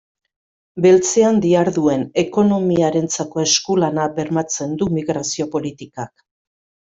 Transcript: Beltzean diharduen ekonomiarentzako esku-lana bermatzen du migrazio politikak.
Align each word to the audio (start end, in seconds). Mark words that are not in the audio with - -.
Beltzean 0.85 1.35
diharduen 1.43 2.05
ekonomiarentzako 2.21 3.43
esku-lana 3.45 4.07
bermatzen 4.17 4.75
du 4.81 4.89
migrazio 4.97 5.49
politikak. 5.59 6.15